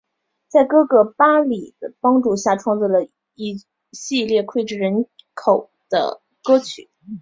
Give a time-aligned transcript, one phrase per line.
[0.47, 3.05] 在哥哥巴里的帮助下创作了
[3.35, 6.89] 一系列脍炙人口的歌曲。